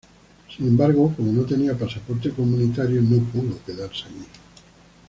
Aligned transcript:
Sin 0.57 0.67
embargo 0.67 1.13
como 1.15 1.31
no 1.31 1.43
tenía 1.45 1.77
pasaporte 1.77 2.31
comunitario 2.31 3.03
no 3.03 3.19
pudo 3.25 3.59
quedarse 3.67 4.05
allí. 4.05 4.25